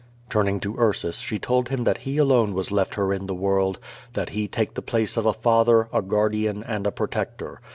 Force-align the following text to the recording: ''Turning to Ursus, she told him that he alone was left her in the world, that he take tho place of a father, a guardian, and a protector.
''Turning 0.31 0.59
to 0.59 0.75
Ursus, 0.79 1.17
she 1.19 1.37
told 1.37 1.69
him 1.69 1.83
that 1.83 1.99
he 1.99 2.17
alone 2.17 2.55
was 2.55 2.71
left 2.71 2.95
her 2.95 3.13
in 3.13 3.27
the 3.27 3.35
world, 3.35 3.77
that 4.13 4.29
he 4.29 4.47
take 4.47 4.73
tho 4.73 4.81
place 4.81 5.15
of 5.15 5.27
a 5.27 5.31
father, 5.33 5.89
a 5.93 6.01
guardian, 6.01 6.63
and 6.63 6.87
a 6.87 6.91
protector. 6.91 7.61